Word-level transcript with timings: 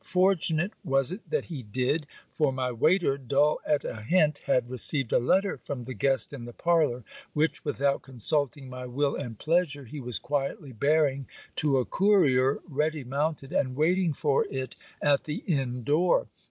Fortunate 0.03 0.71
was 0.83 1.11
it 1.11 1.29
that 1.29 1.45
he 1.45 1.61
did; 1.61 2.07
for, 2.31 2.51
my 2.51 2.71
waiter, 2.71 3.19
dull 3.19 3.59
at 3.67 3.85
a 3.85 3.97
hint, 4.01 4.39
had 4.47 4.67
received 4.71 5.13
a 5.13 5.19
letter 5.19 5.59
from 5.59 5.83
the 5.83 5.93
guest 5.93 6.33
in 6.33 6.45
the 6.45 6.53
parlour, 6.53 7.03
which, 7.33 7.63
without 7.63 8.01
consulting 8.01 8.67
my 8.67 8.87
will 8.87 9.15
and 9.15 9.37
pleasure, 9.37 9.85
he 9.85 9.99
was 9.99 10.17
quietly 10.17 10.71
bearing 10.71 11.27
to 11.57 11.77
a 11.77 11.85
courier 11.85 12.61
ready 12.67 13.03
mounted 13.03 13.51
and 13.53 13.75
waiting 13.75 14.11
for 14.11 14.43
it 14.49 14.75
at 15.03 15.25
the 15.25 15.43
inn 15.45 15.83
door. 15.83 16.25